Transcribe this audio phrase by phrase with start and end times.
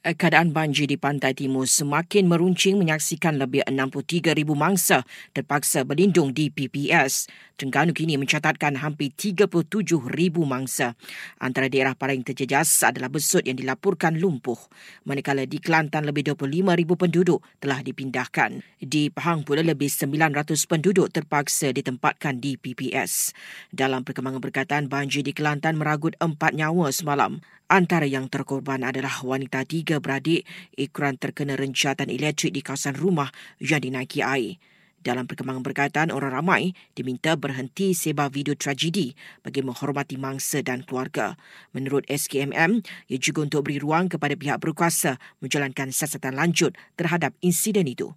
[0.00, 5.04] Eh, keadaan banjir di pantai timur semakin meruncing menyaksikan lebih 63,000 mangsa
[5.36, 7.28] terpaksa berlindung di PPS.
[7.60, 10.96] Terengganu kini mencatatkan hampir 37,000 mangsa.
[11.36, 14.56] Antara daerah paling terjejas adalah Besut yang dilaporkan lumpuh.
[15.04, 18.64] Manakala di Kelantan lebih 25,000 penduduk telah dipindahkan.
[18.80, 23.36] Di Pahang pula lebih 900 penduduk terpaksa ditempatkan di PPS.
[23.68, 27.44] Dalam perkembangan berkaitan, banjir di Kelantan meragut empat nyawa semalam.
[27.70, 30.46] Antara yang terkorban adalah wanita tiga beradik
[30.78, 34.62] ikran terkena rencatan elektrik di kawasan rumah yang dinaiki air.
[35.00, 41.40] Dalam perkembangan berkaitan, orang ramai diminta berhenti sebar video tragedi bagi menghormati mangsa dan keluarga.
[41.72, 47.88] Menurut SKMM, ia juga untuk beri ruang kepada pihak berkuasa menjalankan siasatan lanjut terhadap insiden
[47.88, 48.12] itu.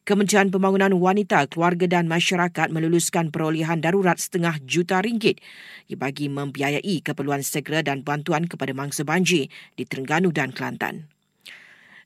[0.00, 5.44] Kementerian Pembangunan Wanita, Keluarga dan Masyarakat meluluskan perolehan darurat setengah juta ringgit
[5.92, 11.12] bagi membiayai keperluan segera dan bantuan kepada mangsa banjir di Terengganu dan Kelantan.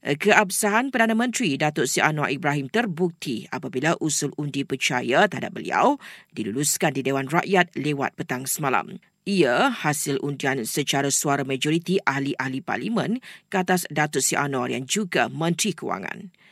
[0.05, 5.97] Keabsahan Perdana Menteri Datuk Si Anwar Ibrahim terbukti apabila usul undi percaya terhadap beliau
[6.35, 8.99] diluluskan di Dewan Rakyat lewat petang semalam.
[9.25, 15.31] Ia hasil undian secara suara majoriti ahli-ahli parlimen ke atas Datuk Si Anwar yang juga
[15.31, 16.44] Menteri Kewangan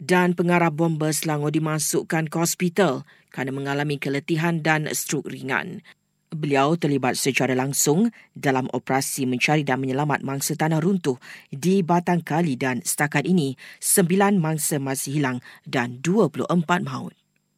[0.00, 5.84] dan pengarah bomba Selangor dimasukkan ke hospital kerana mengalami keletihan dan strok ringan.
[6.30, 11.18] Beliau terlibat secara langsung dalam operasi mencari dan menyelamat mangsa tanah runtuh
[11.50, 16.48] di Batang Kali dan setakat ini, sembilan mangsa masih hilang dan 24
[16.86, 17.19] maut.